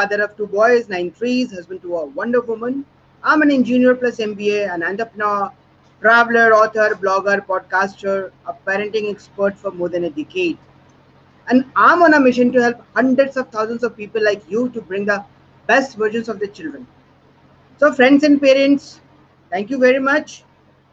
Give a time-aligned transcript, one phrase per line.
[0.00, 2.84] father of two boys, nine trees, husband to a Wonder Woman.
[3.22, 5.50] I'm an engineer plus MBA, an entrepreneur,
[6.00, 10.58] traveler, author, blogger, podcaster, a parenting expert for more than a decade.
[11.48, 14.80] And I'm on a mission to help hundreds of thousands of people like you to
[14.80, 15.24] bring the
[15.66, 16.86] best versions of the children.
[17.78, 19.00] So, friends and parents,
[19.50, 20.44] thank you very much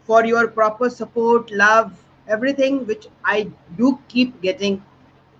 [0.05, 1.93] for your proper support, love,
[2.27, 4.81] everything which I do keep getting.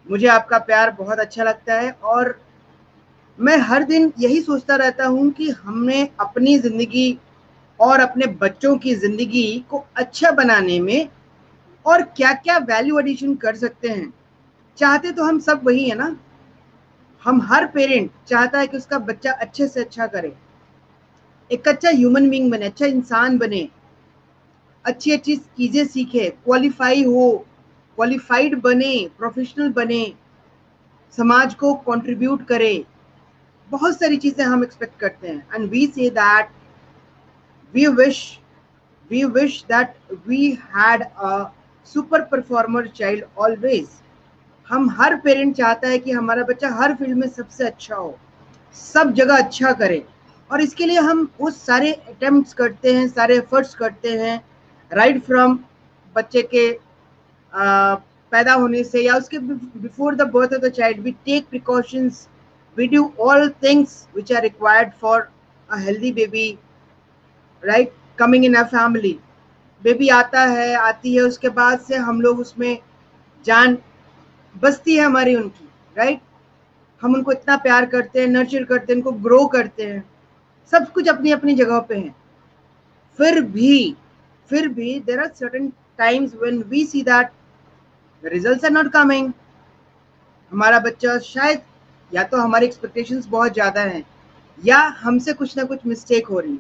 [0.10, 2.40] मुझे आपका प्यार बहुत अच्छा लगता है और
[3.39, 7.19] मैं हर दिन यही सोचता रहता हूँ कि हमने अपनी ज़िंदगी
[7.81, 11.09] और अपने बच्चों की ज़िंदगी को अच्छा बनाने में
[11.85, 14.13] और क्या क्या वैल्यू एडिशन कर सकते हैं।
[14.79, 16.17] चाहते तो हम सब वही है ना?
[17.23, 20.33] हम हर पेरेंट चाहता है कि उसका बच्चा अच्छे से अच्छा करे।
[21.51, 23.69] एक अच्छा ह्यूमन बींग बने अच्छा इंसान बने,
[24.85, 27.31] अच्छी अच्छी चीज़ें सीखे क्वालिफाई हो
[27.99, 30.13] क्वालिफाइड बने प्रोफेशनल बने,
[31.19, 32.85] समाज को कंट्रीब्यूट करे।
[33.71, 36.51] बहुत सारी चीज़ें हम एक्सपेक्ट करते हैं। And we say that
[37.75, 38.21] we wish
[39.11, 39.95] we wish that
[40.27, 41.53] we had a
[41.87, 43.89] super performer child always
[44.69, 48.19] हम हर पेरेंट चाहता है कि हमारा बच्चा हर फ़ील्ड में सबसे अच्छा हो
[48.77, 50.05] सब जगह अच्छा करे।
[50.51, 54.41] और इसके लिए हम वो सारे अटेम्प्ट करते हैं सारे एफर्ट्स करते हैं
[54.91, 55.59] राइट फ्रॉम
[56.17, 56.69] बच्चे के
[57.53, 57.95] आ,
[58.33, 62.27] पैदा होने से या उसके before the birth of the child we take precautions
[62.77, 65.31] we do all things which are required for
[65.71, 66.59] a healthy baby,
[67.63, 67.93] right?
[68.17, 69.19] Coming in a family.
[69.83, 72.79] Baby आता है, आती है, उसके बाद से हम लोग उसमें
[73.45, 73.79] जान
[74.63, 76.21] बसती है हमारी उनकी राइट
[77.03, 80.03] हम उनको इतना प्यार करते हैं नर्चर करते हैं, उनको ग्रो करते हैं।
[80.73, 82.15] सब कुछ अपनी अपनी जगह पे है।
[83.19, 83.97] फिर भी
[84.51, 87.31] फिर भी there are certain times when we see that
[88.25, 89.33] the are not coming
[90.53, 91.61] हमारा बच्चा शायद
[92.13, 94.05] या तो हमारी एक्सपेक्टेशंस बहुत ज़्यादा हैं,
[94.59, 96.59] या हमसे कुछ ना कुछ मिस्टेक हो रही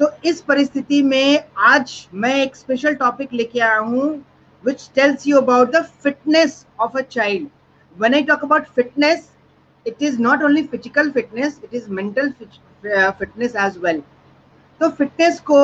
[0.00, 4.08] तो इस परिस्थिति में आज मैं एक स्पेशल टॉपिक लेके आया हूँ
[4.64, 7.48] which tells you about the fitness of a child
[7.96, 9.30] when I talk about fitness
[9.86, 12.32] it is not only physical fitness it is mental
[12.82, 14.02] fitness as well
[14.80, 15.60] तो फिटनेस को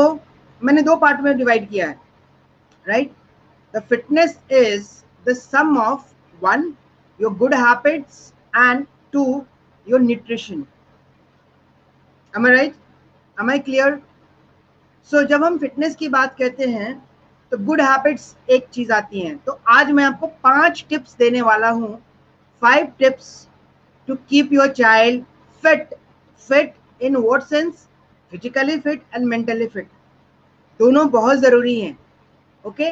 [0.61, 1.99] मैंने दो पार्ट में डिवाइड किया है
[2.87, 3.13] right
[3.75, 4.89] the fitness is
[5.27, 6.05] the sum of
[6.39, 6.73] one
[7.21, 9.47] your good habits and two
[9.87, 10.67] your nutrition.
[12.35, 12.75] Am i right?
[13.37, 14.01] Am i clear?
[15.11, 16.93] So, जब हम fitness की बात कहते हैं
[17.53, 21.71] तो गुड हैबिट्स एक चीज़ आती हैं। तो आज मैं आपको पाँच टिप्स देने वाला
[21.71, 21.95] हूँ।
[22.63, 23.49] Five tips
[24.09, 25.25] to keep your child
[25.65, 25.95] fit
[26.49, 27.87] fit in what sense
[28.33, 29.89] physically fit and mentally fit
[30.81, 31.99] दोनों बहुत ज़रूरी हैं।
[32.65, 32.85] Okay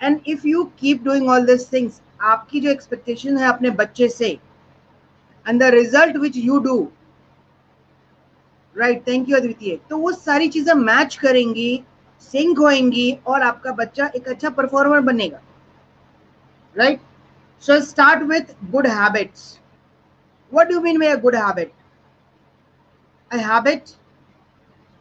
[0.00, 4.28] and if you keep doing all this things आपकी जो एक्सपेक्टेशन है अपने बच्चे से
[5.46, 6.78] and the result which you do
[8.76, 11.82] right thank you Advitiya तो वो सारी चीज़ें मैच करेंगी
[12.22, 15.40] सिंक होएँगी और आपका बच्चा एक अच्छा परफॉर्मर बनेगा
[16.76, 17.00] right
[17.64, 19.54] so start with good habits
[20.52, 21.72] what do you mean a good habit?
[23.30, 23.96] A habit?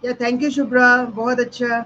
[0.03, 1.05] Yeah thank you shubhra.
[1.15, 1.85] बहुत अच्छा।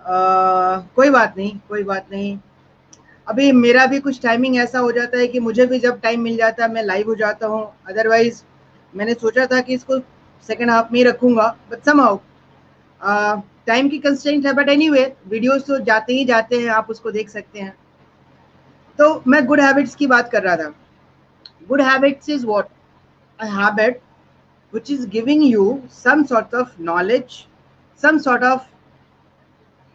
[0.00, 2.38] Uh, कोई बात नहीं कोई बात नहीं।
[3.26, 6.36] अभी मेरा भी कुछ टाइमिंग ऐसा हो जाता है कि मुझे भी जब टाइम मिल
[6.36, 8.42] जाता है मैं लाइव हो जाता हूँ। अदरवाइज़
[8.94, 9.98] मैंने सोचा था कि इसको
[10.48, 12.18] सेकेंड हाफ़ में ही रखूँगा बट सम हाउ
[13.66, 17.10] टाइम की कंस्टेंट है बट एनी वे वीडियोज़ तो जाते ही जाते हैं आप उसको
[17.10, 17.76] देख सकते हैं।
[18.98, 20.72] तो मैं गुड हैबिट्स की बात कर रहा था।
[21.68, 22.68] Good habits is what
[23.38, 24.00] a habit
[24.72, 25.64] which is giving you
[25.96, 27.34] some sort of knowledge,
[28.02, 28.64] some sort of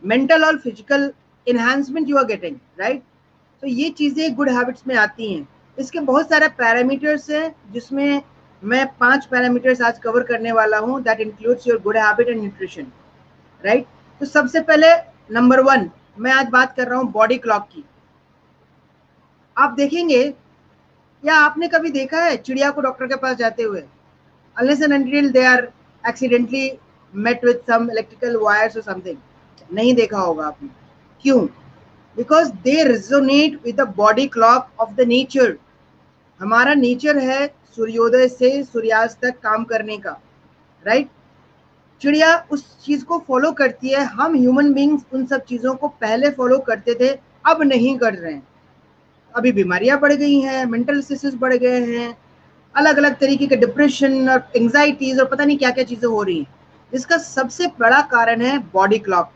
[0.04, 1.04] mental or physical
[1.48, 3.04] enhancement you are getting, right?
[3.64, 8.22] तो ये चीज़ें गुड हैबिट्स में आती हैं। इसके बहुत सारे पैरामीटर्स हैं, जिसमें
[8.64, 12.92] मैं पाँच पैरामीटर्स आज कवर करने वाला हूँ that includes your good habit and nutrition
[13.64, 13.86] right
[14.22, 14.88] तो सबसे पहले
[15.32, 15.90] नंबर वन
[16.20, 17.84] मैं आज बात कर रहा हूँ बॉडी क्लॉक की।
[19.58, 20.22] आप देखेंगे,
[21.24, 23.84] या आपने कभी देखा है चिड़िया को डॉक्टर के पास जाते हुए?
[24.56, 25.72] Unless and until they are
[26.04, 26.72] accidentally
[27.14, 29.18] met with some electrical wires और समथिंग
[29.70, 30.70] नहीं देखा होगा आपने।
[31.24, 31.48] क्यों?
[32.18, 35.56] Because they resonate with the body clock of the nature
[36.40, 40.12] हमारा नेचर है सूर्योदय से सूर्यास्त तक काम करने का
[40.86, 41.18] राइट right?
[42.02, 46.30] चिड़िया उस चीज़ को फॉलो करती है। हम ह्यूमन बींग्स उन सब चीज़ों को पहले
[46.30, 47.10] फॉलो करते थे,
[47.46, 48.48] अब नहीं कर रहे हैं।
[49.36, 52.16] अभी बीमारियाँ बढ़ गई हैं मेंटल स्ट्रेसेस बढ़ गए हैं
[52.76, 56.38] अलग अलग तरीके के डिप्रेशन और एंग्जाइटीज और पता नहीं क्या क्या चीज़ें हो रही
[56.40, 56.48] हैं।
[56.94, 59.32] इसका सबसे बड़ा कारण है बॉडी क्लॉक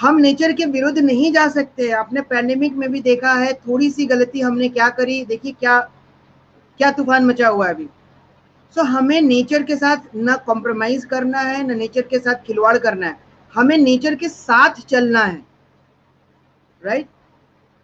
[0.00, 4.06] हम नेचर के विरुद्ध नहीं जा सकते। आपने पैंडेमिक में भी देखा है थोड़ी सी
[4.06, 5.24] गलती हमने क्या करी?
[5.24, 5.80] देखिए क्या
[6.78, 11.38] क्या तूफ़ान मचा हुआ है अभी। सो so, हमें नेचर के साथ ना कॉम्प्रोमाइज करना
[11.38, 13.18] है ना नेचर के साथ खिलवाड़ करना है।
[13.54, 15.42] हमें नेचर के साथ चलना है।
[16.84, 17.22] Right right?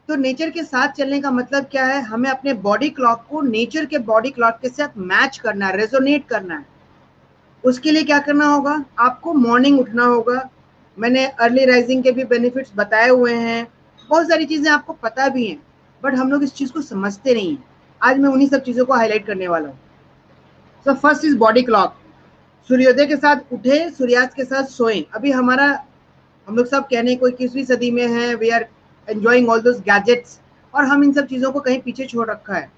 [0.08, 2.02] तो नेचर के साथ चलने का मतलब क्या है?
[2.02, 6.26] हमें अपने बॉडी क्लॉक को नेचर के बॉडी क्लॉक के साथ मैच करना है रेजोनेट
[6.26, 6.66] करना है।
[7.64, 8.84] उसके लिए क्या करना होगा?
[8.98, 10.50] आपको मॉर्निंग उठना होगा।
[10.98, 13.66] मैंने अर्ली राइजिंग के भी बेनिफिट्स बताए हुए हैं।
[14.10, 15.58] बहुत सारी चीज़ें आपको पता भी हैं
[16.02, 17.64] बट हम लोग इस चीज़ को समझते नहीं हैं।
[18.00, 19.78] आज मैं उन्हीं सब चीज़ों को हाईलाइट करने वाला हूँ।
[20.86, 21.94] So first is body clock
[22.70, 25.66] सूर्योदय के साथ उठे, सूर्यास्त के साथ सोएँ। अभी हमारा,
[26.48, 28.66] हम लोग सब कहने कोई इक्कीसवीं सदी में है we are
[29.08, 30.38] enjoying all those gadgets
[30.74, 32.70] और हम इन सब चीज़ों को कहीं पीछे छोड़ रखा है।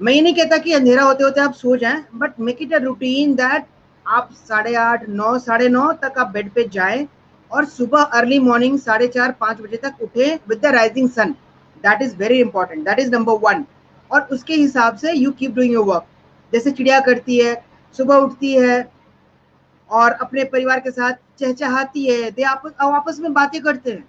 [0.00, 2.78] मैं ये नहीं कहता कि अंधेरा होते होते आप सो जाएँ but make it a
[2.78, 3.66] routine that
[4.08, 7.06] आप साढ़े आठ, नौ, साढ़े नौ तक आप बेड पे जाए
[7.50, 11.32] और सुबह अर्ली मॉर्निंग साढ़े चार, पाँच बजे तक उठे with the rising sun
[11.84, 13.64] that is very important that is number one
[14.10, 16.06] और उसके हिसाब से you keep doing your work
[16.52, 17.54] जैसे चिड़िया करती है,
[17.98, 18.90] सुबह उठती है
[19.90, 24.08] और अपने परिवार के साथ चहचहाती है, दे आपस आपस में बातें करते हैं।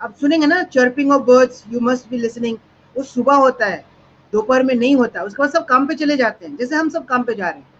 [0.00, 2.56] अब सुनेंगे ना chirping of birds you must be listening
[2.96, 3.84] वो सुबह होता है,
[4.32, 7.04] दोपहर में नहीं होता, उसके बाद सब काम पे चले जाते हैं। जैसे हम सब
[7.06, 7.74] काम पे जा रहे हैं।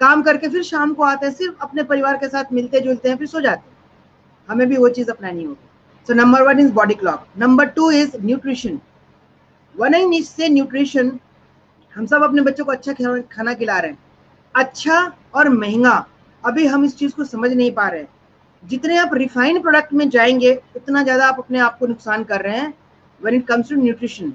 [0.00, 3.16] काम करके फिर शाम को आते हैं, सिर्फ़ अपने परिवार के साथ मिलते जुलते हैं,
[3.16, 3.76] फिर सो जाते हैं।
[4.48, 5.64] हमें भी वो चीज़ अपनानी होगी
[6.08, 8.78] so number one is body clock number two is nutrition
[9.74, 11.18] when I say nutrition
[11.96, 13.98] हम सब अपने बच्चों को अच्छा खाना खिला रहे हैं।
[14.54, 15.00] अच्छा
[15.34, 16.06] और महँगा,
[16.42, 18.08] अभी हम इस चीज़ को समझ नहीं पा रहे हैं।
[18.62, 22.56] जितने आप रिफाइंड प्रोडक्ट में जाएँगे, उतना ज़्यादा आप अपने आप को नुकसान कर रहे
[22.56, 22.72] हैं
[23.20, 24.32] when it comes to nutrition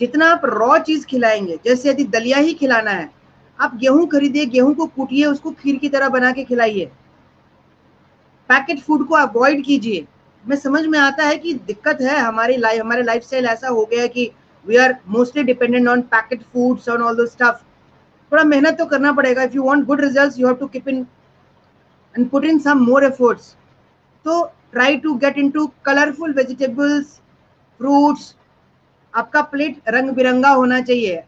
[0.00, 3.10] जितना आप रॉ चीज़ खिलाएँगे, जैसे यदि दलिया ही खिलाना है
[3.62, 6.90] आप गेहूँ खरीदिए, गेहूँ को कूटिए, उसको खीर की तरह बना के खिलाइए।
[8.48, 10.06] पैकेट फ़ूड को अवॉइड कीजिए।
[10.44, 14.02] मैं समझ में आता है कि दिक्कत है हमारी लाइफ हमारे लाइफ ऐसा हो गया
[14.02, 14.30] है कि
[14.64, 17.62] we are mostly dependent on packet foods on all those stuff
[18.32, 21.06] थोड़ा मेहनत तो करना पड़ेगा। If you want good results you have to keep in
[22.14, 23.54] and put in some more efforts
[24.24, 24.42] तो
[24.72, 27.18] try to get into colourful vegetables
[27.80, 28.34] fruits
[29.14, 31.22] आपका plate रंग बिरंगा होना चाहिए।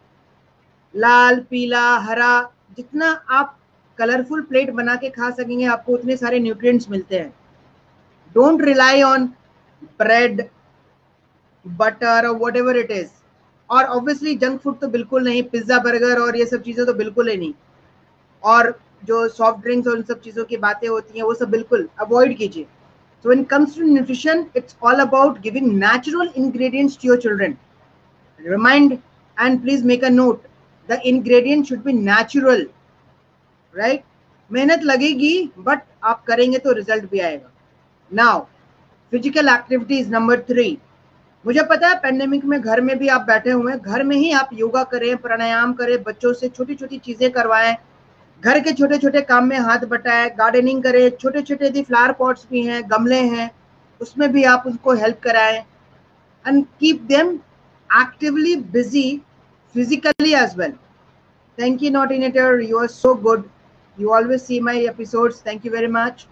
[0.95, 2.41] लाल, पीला, हरा,
[2.77, 3.57] जितना आप
[3.97, 7.33] कलरफुल प्लेट बना के खा सकेंगे, आपको उतने सारे न्यूट्रिएंट्स मिलते हैं।
[8.35, 9.25] Don't rely on
[9.99, 10.41] bread
[11.65, 13.09] butter और वट एवर इट इज़
[13.69, 17.29] और ऑब्वियसली जंक फ़ूड तो बिल्कुल नहीं पिज़्ज़ा बर्गर और ये सब चीज़ें तो बिल्कुल
[17.29, 17.53] ही नहीं।
[18.43, 18.73] और
[19.05, 22.37] जो सॉफ्ट ड्रिंक्स और इन सब चीज़ों की बातें होती हैं, वो सब बिल्कुल अवॉइड
[22.37, 22.65] कीजिए।
[23.25, 27.55] When it comes to nutrition, it's all about giving natural ingredients to your children
[28.39, 28.91] remind
[29.37, 30.43] and please make a note
[30.89, 32.65] the ingredient should be natural
[33.73, 34.03] right?
[34.51, 37.51] मेहनत लगेगी बट आप करेंगे तो रिज़ल्ट भी आएगा।
[38.11, 38.39] Now
[39.11, 40.77] physical activities number three
[41.45, 44.31] मुझे पता है पेंडेमिक में घर में भी आप बैठे हुए हैं, घर में ही
[44.33, 47.75] आप योगा करें, प्राणायाम करें, बच्चों से छोटी छोटी चीज़ें करवाएँ।
[48.41, 52.47] घर के छोटे छोटे काम में हाथ बटाएँ गार्डनिंग करें छोटे छोटे यदि फ्लावर पॉट्स
[52.51, 53.49] भी हैं, गमले हैं,
[54.01, 55.59] उसमें भी आप उसको हेल्प कराएँ।
[56.45, 57.33] And keep them
[57.89, 59.21] actively busy
[59.75, 60.71] physically as well
[61.57, 63.43] thank you नॉटिनेटर you are so good
[63.97, 66.25] you always see my episodes thank you very much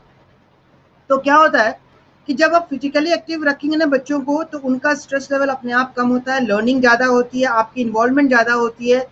[1.10, 1.80] तो क्या होता है
[2.28, 5.94] कि जब आप फिजिकली एक्टिव रखेंगे ना बच्चों को तो उनका स्ट्रेस लेवल अपने आप
[5.98, 9.06] कम होता है लर्निंग ज़्यादा होती है, आपकी इन्वॉल्वमेंट ज़्यादा होती है,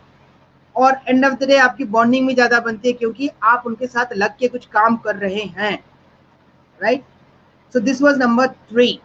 [0.75, 4.13] और एंड ऑफ़ द डे आपकी बॉन्डिंग भी ज़्यादा बनती है, क्योंकि आप उनके साथ
[4.17, 5.77] लग के कुछ काम कर रहे हैं
[6.79, 7.03] right
[7.75, 8.99] so this was number three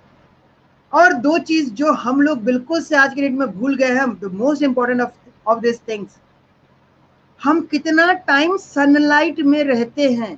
[0.96, 4.08] और दो चीज़ जो हम लोग बिल्कुल से आज के डेट में भूल गए हैं
[4.18, 5.10] the most important of
[5.46, 6.16] of this things
[7.40, 10.36] हम कितना टाइम सनलाइट में रहते हैं।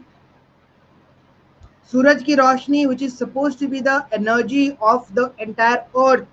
[1.92, 6.26] सूरज की रोशनी which is suppose to be the energy of the entire earth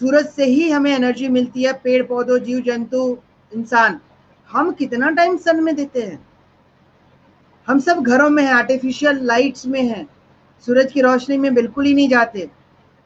[0.00, 3.18] सूरज से ही हमें एनर्जी मिलती है, पेड़ पौधों जीव जंतु
[3.52, 4.00] इंसान।
[4.50, 6.18] हम कितना टाइम सन में देते हैं?
[7.66, 10.06] हम सब घरों में हैं आर्टिफिशियल लाइट्स में हैं।
[10.66, 12.48] सूरज की रोशनी में बिल्कुल ही नहीं जाते।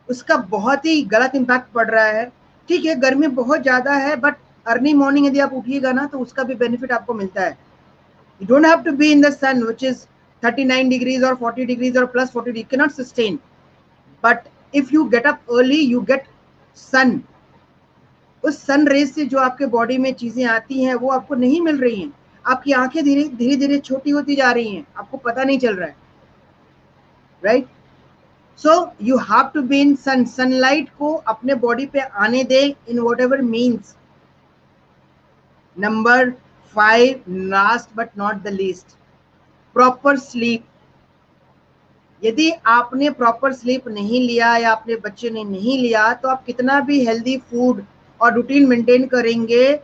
[0.09, 2.25] उसका बहुत ही गलत इम्पैक्ट पड़ रहा है।
[2.69, 4.35] ठीक है, गर्मी बहुत ज़्यादा है बट
[4.67, 7.59] अर्ली मॉर्निंग यदि आप उठिएगा ना तो उसका भी बेनिफिट आपको मिलता है।
[8.41, 10.07] You don't have to be in the sun which is
[10.43, 13.37] 39 degrees or 40 degrees or plus 40 you cannot sustain.
[14.25, 16.27] But if you get up early, you get
[16.79, 17.13] sun.
[18.45, 21.79] उस सन रेज से जो आपके बॉडी में चीज़ें आती हैं, वो आपको नहीं मिल
[21.79, 22.13] रही हैं।
[22.45, 25.89] आपकी आँखें धीरे धीरे धीरे छोटी होती जा रही हैं। आपको पता नहीं चल रहा
[25.89, 25.97] है।
[27.43, 27.67] Right
[28.59, 32.99] so you have to be in sun sunlight को अपने बॉडी पे आने दे in
[33.21, 33.95] whatever means
[35.77, 36.31] number
[36.75, 38.97] five last but not the least
[39.77, 40.65] proper sleep
[42.23, 46.81] यदि आपने प्रॉपर स्लीप नहीं लिया या अपने बच्चे ने नहीं लिया तो आप कितना
[46.81, 47.83] भी हेल्दी फ़ूड
[48.21, 49.81] और रूटीन मेंटेन करेंगे,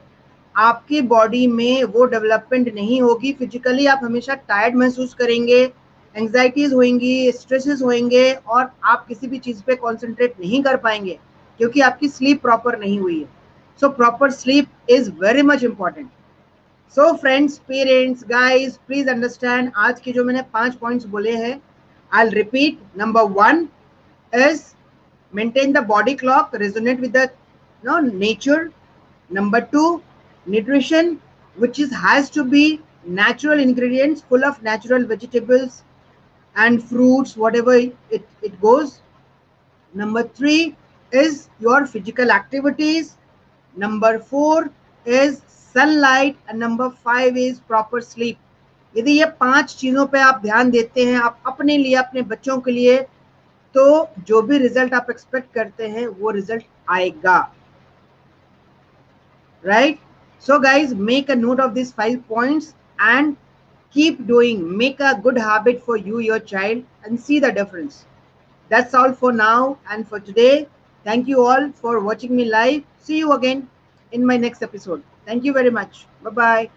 [0.54, 3.32] आपकी बॉडी में वो डेवलपमेंट नहीं होगी.
[3.32, 5.64] फिजिकली आप हमेशा टायर्ड महसूस करेंगे.
[6.16, 11.18] एंग्जाइटीज होंगी स्ट्रेसेस होंगे और आप किसी भी चीज़ पे कंसंट्रेट नहीं कर पाएँगे
[11.60, 13.28] क्योंकि आपकी स्लीप प्रॉपर नहीं हुई है।
[13.80, 16.08] So proper sleep is very much important
[16.96, 21.60] so friends parents guys please understand आज के जो मैंने पाँच पॉइंट्स बोले हैं
[22.12, 23.66] I repeat number one
[24.32, 24.62] is
[25.32, 27.16] maintain the body clock resonate with
[27.82, 28.70] no nature
[29.30, 30.00] number two
[30.46, 31.16] nutrition
[31.56, 35.82] which is has to be natural ingredients, full of natural vegetables
[36.57, 37.97] and fruits whatever it,
[38.42, 39.00] it goes.
[39.95, 40.76] Number three
[41.12, 43.16] is your physical activities.
[43.76, 44.71] Number four
[45.07, 45.40] is
[45.75, 51.04] sunlight and number five is proper sleep यदि ये पाँच चीज़ों पे आप ध्यान देते
[51.07, 52.97] हैं आप अपने लिए अपने बच्चों के लिए
[53.75, 53.85] तो
[54.28, 57.38] जो भी रिज़ल्ट आप एक्सपेक्ट करते हैं वो रिज़ल्ट आएगा।
[59.64, 59.99] Right
[60.45, 63.35] so guys make a note of this five points and
[63.92, 68.04] keep doing make a good habit for you your child and see the difference
[68.68, 70.66] that's all for now and for today
[71.04, 73.68] thank you all for watching me live see you again
[74.12, 76.06] in my next episode Thank you very much.
[76.23, 76.70] Bye bye.